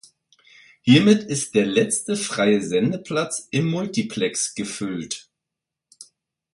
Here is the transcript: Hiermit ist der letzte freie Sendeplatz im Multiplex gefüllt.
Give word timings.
Hiermit 0.81 1.25
ist 1.25 1.53
der 1.53 1.67
letzte 1.67 2.15
freie 2.17 2.63
Sendeplatz 2.63 3.47
im 3.51 3.67
Multiplex 3.69 4.55
gefüllt. 4.55 5.29